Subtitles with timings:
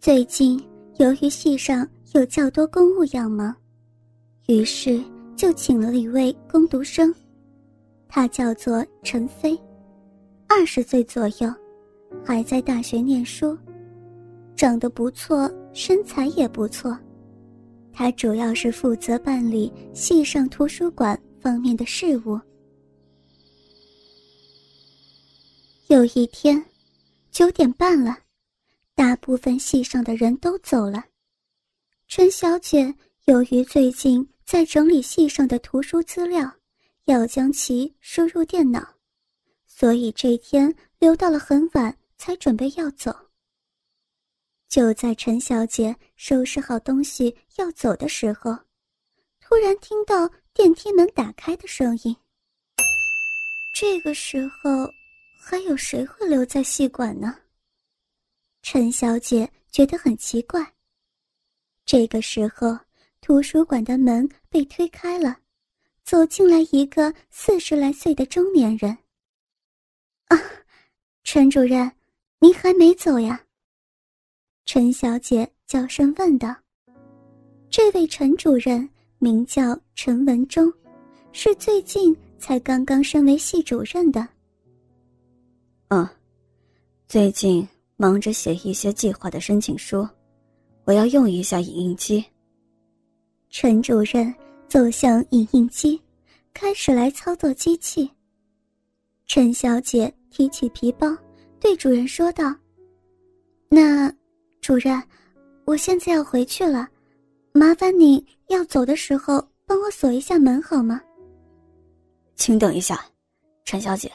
[0.00, 0.58] 最近
[0.96, 3.54] 由于戏上有较多公务要忙，
[4.46, 4.98] 于是
[5.36, 7.14] 就请了一位工读生，
[8.08, 9.60] 他叫做陈飞，
[10.48, 11.54] 二十岁左右，
[12.24, 13.54] 还在大学念书，
[14.56, 16.98] 长得不错，身材也不错。
[17.92, 22.40] 他主要是负责办理戏上图书馆方面的事务。
[25.88, 26.64] 有一天，
[27.30, 28.16] 九点半了，
[29.00, 31.02] 大部分戏上的人都走了。
[32.06, 36.52] 陈小姐由于最近在整理戏上的图书资料，
[37.06, 38.86] 要将其输入电脑，
[39.64, 43.10] 所以这天留到了很晚才准备要走。
[44.68, 48.54] 就在陈小姐收拾好东西要走的时候，
[49.40, 52.14] 突然听到电梯门打开的声音。
[53.74, 54.86] 这个时候，
[55.40, 57.34] 还有谁会留在戏馆呢？
[58.72, 60.64] 陈小姐觉得很奇怪。
[61.84, 62.78] 这个时候，
[63.20, 65.36] 图书馆的门被推开了，
[66.04, 68.96] 走进来一个四十来岁的中年人。
[70.26, 70.38] 啊，
[71.24, 71.90] 陈主任，
[72.38, 73.44] 您还没走呀？
[74.66, 76.54] 陈小姐娇声问道
[77.70, 80.72] ：“这位陈主任名叫陈文忠，
[81.32, 84.28] 是最近才刚刚升为系主任的。
[85.90, 86.08] ”“嗯，
[87.08, 87.66] 最近
[88.00, 90.08] 忙着写一些计划的申请书，
[90.84, 92.24] 我要用一下影印机。”
[93.50, 94.34] 陈主任
[94.66, 96.00] 走向影印机，
[96.54, 98.10] 开始来操作机器。
[99.26, 101.14] 陈小姐提起皮包，
[101.60, 102.56] 对主任说道
[103.68, 104.10] ：“那。”
[104.62, 105.02] 主任，
[105.66, 106.88] 我现在要回去了，
[107.52, 111.00] 麻烦你要走的时候帮我锁一下门好吗？
[112.36, 113.04] 请等一下，
[113.64, 114.10] 陈小姐，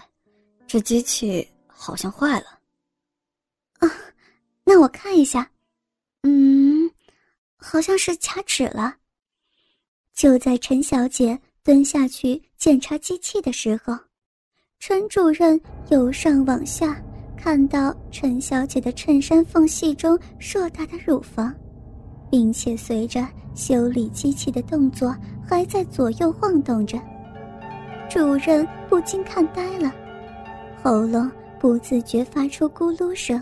[0.65, 2.54] 这机器好像坏了。
[3.79, 3.91] 啊，
[4.63, 5.49] 那我看一下，
[6.23, 6.89] 嗯，
[7.57, 8.95] 好像是卡纸了。
[10.13, 13.97] 就在陈小姐蹲下去检查机器的时候，
[14.79, 15.59] 陈主任
[15.89, 17.01] 由上往下。
[17.37, 21.53] 看到陈小姐的衬衫缝隙中硕大的乳房，
[22.31, 25.15] 并且随着修理机器的动作
[25.47, 26.99] 还在左右晃动着，
[28.09, 29.93] 主任不禁看呆了，
[30.81, 33.39] 喉咙不自觉发出咕噜声，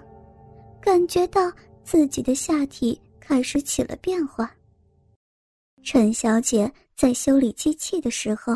[0.84, 1.50] 感觉到
[1.86, 4.54] 自己的下体开始起了变化。
[5.82, 8.54] 陈小姐在修理机器的时候，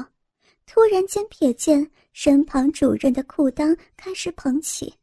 [0.65, 4.93] 突然间瞥见身旁主任的裤裆开始膨起。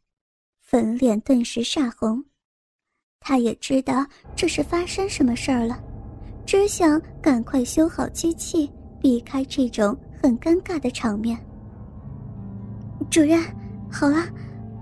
[0.61, 2.23] 粉脸顿时煞红，
[3.21, 4.05] 他也知道
[4.37, 5.83] 这是发生什么事儿了，
[6.45, 8.71] 只想赶快修好机器，
[9.01, 11.39] 避开这种很尴尬的场面。
[13.11, 13.43] 主任，
[13.91, 14.29] 好了，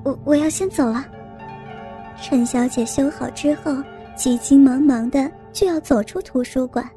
[0.05, 1.07] 我我要先走了。
[2.23, 3.73] 陈小姐修好之后，
[4.17, 6.89] 急急忙忙的就要走出图书馆。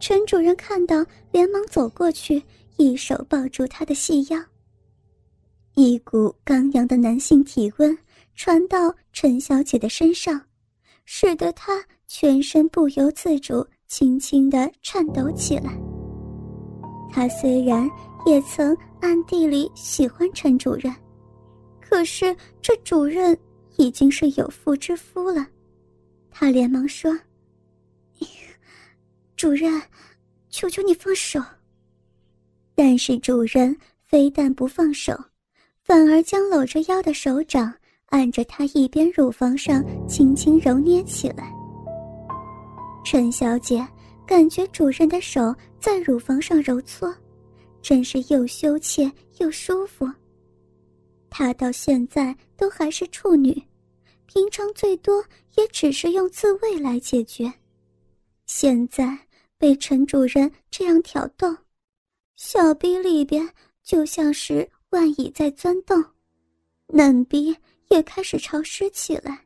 [0.00, 2.42] 陈主任看到，连忙走过去，
[2.78, 4.42] 一手抱住她的细腰。
[5.74, 7.96] 一股刚阳的男性体温
[8.34, 10.40] 传到陈小姐的身上，
[11.04, 15.78] 使得她全身不由自主、轻轻的颤抖起来。
[17.10, 17.88] 她虽然
[18.24, 20.90] 也曾暗地里喜欢陈主任，
[21.82, 23.38] 可是这主任
[23.82, 25.46] 已经是有妇之夫了。
[26.30, 27.18] 他连忙说
[29.36, 29.82] ：“主任，
[30.50, 31.40] 求求你放手。”
[32.76, 35.12] 但是主任非但不放手。
[35.84, 37.74] 反而将搂着腰的手掌
[38.06, 41.52] 按着她一边乳房上轻轻揉捏起来。
[43.04, 43.84] 陈小姐
[44.24, 47.12] 感觉主任的手在乳房上揉搓，
[47.82, 50.08] 真是又羞怯又舒服。
[51.28, 53.60] 她到现在都还是处女，
[54.32, 55.22] 平常最多
[55.56, 57.52] 也只是用自慰来解决，
[58.46, 59.18] 现在
[59.58, 61.54] 被陈主任这样挑逗，
[62.34, 63.46] 小臂里边
[63.82, 64.66] 就像是……
[64.88, 66.04] 万蚁在钻动，
[66.88, 67.56] 嫩逼
[67.88, 69.38] 也开始潮湿起来。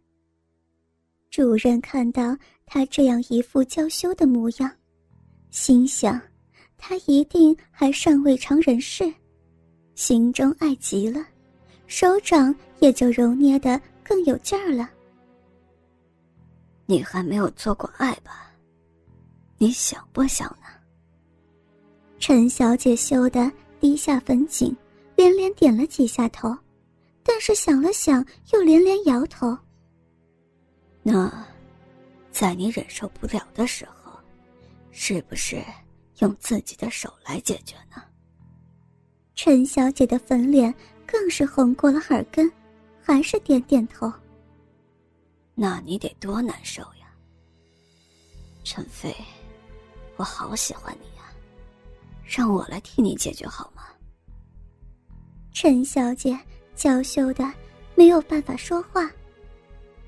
[1.31, 4.69] 主任看到他这样一副娇羞的模样，
[5.53, 6.21] 心想，
[6.77, 9.13] 他一定还尚未尝人事，
[9.95, 11.25] 心中爱极了，
[11.87, 14.89] 手掌也就揉捏的更有劲儿了。
[16.87, 18.53] 你还没有做过爱吧？
[19.59, 20.67] 你想不想呢？
[22.19, 23.51] 陈小姐羞得
[23.81, 24.77] 低下粉颈。
[25.17, 26.55] 连连点了几下头，
[27.23, 28.23] 但是想了想，
[28.53, 29.57] 又连连摇头。
[31.03, 31.33] 那，
[32.31, 34.13] 在你忍受不了的时候，
[34.91, 35.57] 是不是
[36.19, 38.03] 用自己的手来解决呢？
[39.35, 40.73] 陈小姐的粉脸
[41.07, 42.53] 更是红过了耳根，
[43.07, 44.13] 还是点点头。
[45.55, 47.07] 那你得多难受呀，
[48.65, 49.15] 陈飞，
[50.17, 51.23] 我好喜欢你呀，
[52.25, 53.85] 让我来替你解决好吗？
[55.55, 56.37] 陈小姐
[56.75, 57.49] 娇羞的
[57.95, 59.09] 没有办法说话。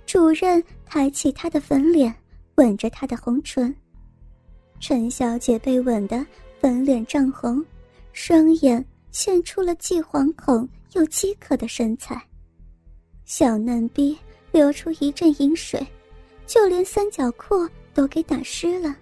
[0.04, 2.12] 主任抬起她的粉脸，
[2.56, 3.72] 吻着她的红唇。
[4.80, 6.26] 陈小姐被吻得
[6.60, 7.64] 粉脸涨红，
[8.12, 12.20] 双眼现出了既惶恐又饥渴的神采。
[13.28, 14.16] 小嫩逼
[14.52, 15.86] 流出一阵淫水，
[16.46, 18.96] 就连三角裤都给打湿了。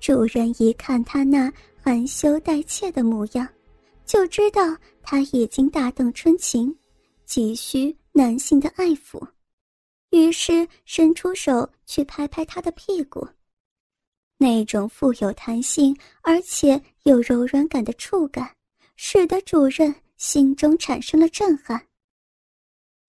[0.00, 1.50] 主人一看他那
[1.80, 3.48] 含羞带怯的模样。
[4.04, 6.76] 就知道他已经大动春情，
[7.24, 9.24] 急需男性的爱抚，
[10.10, 13.26] 于是伸出手去拍拍他的屁股。
[14.36, 18.50] 那种富有弹性而且有柔软感的触感，
[18.96, 21.80] 使得主人心中产生了震撼。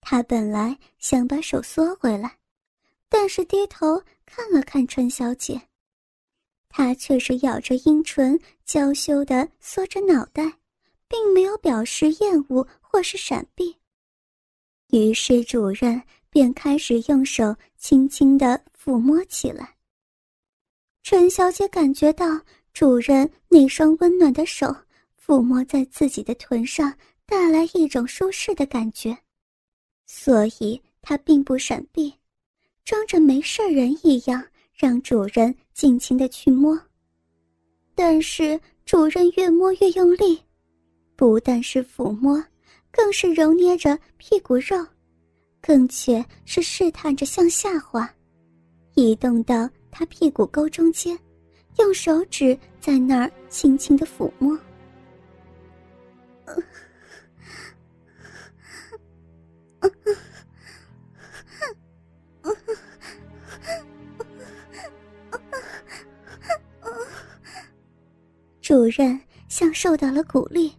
[0.08, 2.38] 他本来想把手缩回来，
[3.08, 5.60] 但是低头看了看春小姐，
[6.68, 10.44] 她却是咬着阴唇，娇羞的缩着脑袋。
[11.08, 13.76] 并没有表示厌恶或是闪避，
[14.90, 19.76] 于是主任便开始用手轻轻的抚摸起来。
[21.04, 22.26] 陈小姐感觉到
[22.72, 24.74] 主任那双温暖的手
[25.24, 26.92] 抚摸在自己的臀上，
[27.24, 29.16] 带来一种舒适的感觉，
[30.06, 32.14] 所以它并不闪避，
[32.84, 34.42] 装着没事人一样，
[34.72, 36.80] 让主人尽情的去摸。
[37.94, 40.40] 但是主人越摸越用力。
[41.16, 42.42] 不但是抚摸，
[42.90, 44.86] 更是揉捏着屁股肉，
[45.62, 48.08] 更且是试探着向下滑，
[48.94, 51.18] 移动到他屁股沟中间，
[51.78, 54.54] 用手指在那儿轻轻的抚摸。
[56.44, 56.62] 主
[68.96, 70.72] 人像受到了鼓励。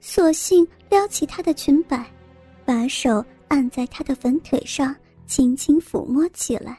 [0.00, 2.08] 索性撩起她的裙摆，
[2.64, 4.94] 把手按在她的粉腿上，
[5.26, 6.78] 轻轻抚摸起来。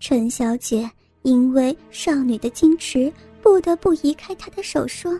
[0.00, 0.90] 陈小姐
[1.22, 5.16] 因为少女的矜持，不得不移开她的手，说：“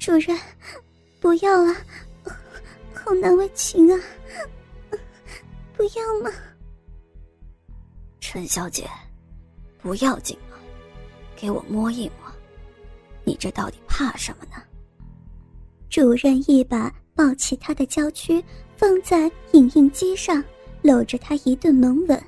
[0.00, 0.38] 主人，
[1.20, 1.74] 不要了，
[2.94, 4.00] 好难为情啊，
[5.76, 6.30] 不要嘛。”
[8.20, 8.88] 陈小姐，
[9.82, 10.38] 不要紧，
[11.36, 12.32] 给我摸一摸。
[13.24, 14.62] 你这到底怕什么呢？
[15.88, 18.42] 主任一把抱起他的娇躯，
[18.76, 20.42] 放在影印机上，
[20.82, 22.22] 搂着他一顿猛吻，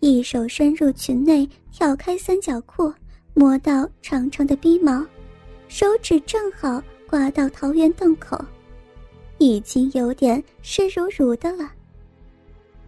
[0.00, 2.92] 一手伸入裙内挑开三角裤，
[3.34, 5.06] 摸到长长的鼻毛，
[5.68, 8.42] 手指正好刮到桃源洞口，
[9.38, 11.70] 已经有点湿漉漉的了。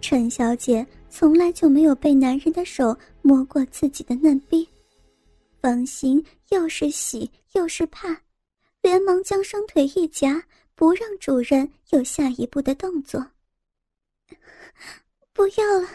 [0.00, 4.69] 陈小姐从来就没有被男人的手摸过自己的嫩逼。
[5.62, 8.23] 放心又是喜又是怕，
[8.81, 10.43] 连忙将双腿一夹，
[10.75, 13.25] 不让主人有下一步的动作。
[15.32, 15.88] 不要了，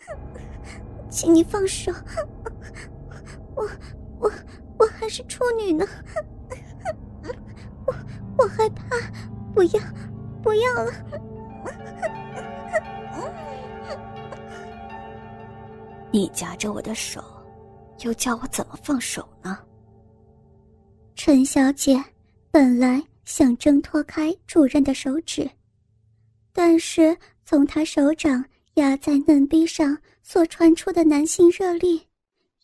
[1.10, 1.92] 请你放手，
[3.54, 3.68] 我
[4.18, 4.32] 我
[4.78, 5.86] 我还是处女呢，
[7.86, 7.94] 我
[8.38, 8.96] 我害怕，
[9.52, 9.80] 不要
[10.42, 10.90] 不要了，
[16.10, 17.22] 你夹着我的手。
[18.02, 19.58] 又叫我怎么放手呢？
[21.14, 22.02] 陈小姐
[22.50, 25.48] 本来想挣脱开主任的手指，
[26.52, 28.44] 但是从他手掌
[28.74, 32.08] 压在嫩逼上所传出的男性热力，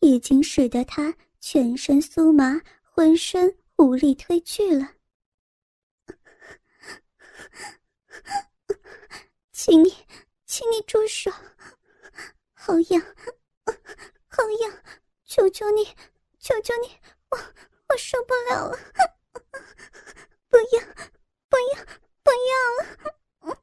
[0.00, 4.92] 已经使得他全身酥麻，浑身无力推拒了。
[9.52, 9.92] 请你，
[10.46, 11.30] 请你住手！
[12.54, 13.37] 好痒，好痒！
[15.28, 15.84] 求求你，
[16.40, 16.88] 求求你，
[17.30, 17.38] 我
[17.90, 18.78] 我受不了了！
[20.48, 20.80] 不要，
[21.50, 21.84] 不要，
[22.24, 23.58] 不要了！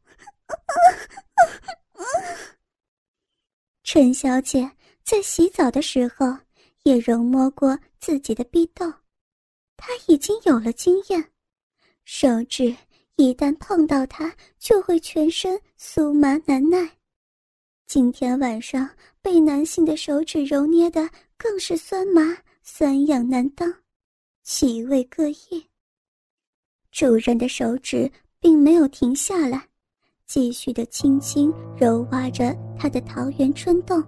[3.84, 4.70] 陈小姐
[5.04, 6.38] 在洗澡的时候
[6.84, 8.94] 也揉摸过自己的逼洞，
[9.76, 11.32] 她已经有了经验，
[12.04, 12.76] 手指
[13.16, 16.98] 一旦碰到它，就会全身酥麻难耐。
[17.88, 18.88] 今天晚上
[19.20, 21.10] 被男性的手指揉捏的。
[21.38, 23.74] 更是酸麻、酸痒难当，
[24.44, 25.66] 气味各异。
[26.92, 29.68] 主人的手指并没有停下来，
[30.26, 34.02] 继续的轻轻揉挖着他的桃源春洞，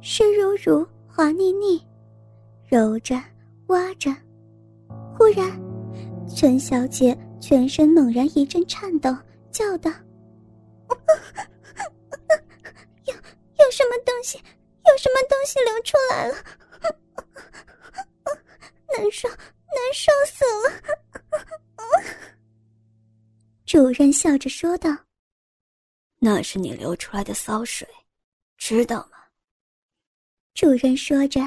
[0.00, 1.80] 湿漉漉、滑腻腻，
[2.66, 3.22] 揉着、
[3.68, 4.10] 挖着。
[5.16, 5.48] 忽然，
[6.34, 9.16] 陈小姐全身猛然一阵颤抖，
[9.50, 9.90] 叫道
[13.06, 14.38] ：“有有什么东西？
[14.98, 16.34] 什么东西流出来了？
[18.98, 20.82] 难受，难受死了！
[23.64, 24.90] 主人笑着说道
[26.18, 27.86] ：“那是你流出来的骚水，
[28.56, 29.18] 知道吗？”
[30.54, 31.40] 主人说着，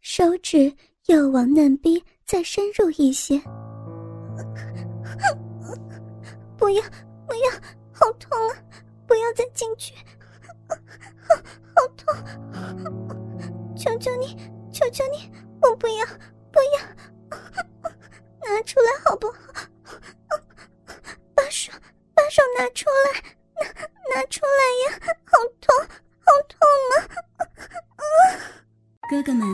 [0.00, 0.74] 手指
[1.06, 3.40] 又往嫩逼再深入一些。
[6.58, 6.82] 不要，
[7.26, 7.50] 不要，
[7.92, 8.56] 好痛啊！
[9.06, 9.94] 不要再进去，
[11.74, 12.14] 好痛！
[13.76, 14.36] 求求你，
[14.72, 15.30] 求求你，
[15.62, 16.06] 我不要，
[16.52, 16.80] 不要，
[18.44, 19.36] 拿出来好不好？
[21.34, 21.72] 把手，
[22.14, 23.22] 把手拿出来，
[24.10, 24.98] 拿拿出来呀！
[25.26, 25.74] 好痛，
[26.24, 26.58] 好痛
[26.96, 26.96] 啊！
[29.10, 29.46] 哥哥们，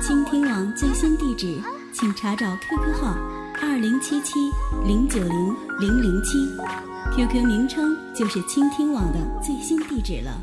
[0.00, 1.60] 倾听网最新地址，
[1.92, 3.14] 请查找 QQ 号
[3.60, 4.50] 二零七七
[4.86, 6.38] 零九零零零七。
[7.14, 10.40] QQ 名称就是倾听网的最新地址了。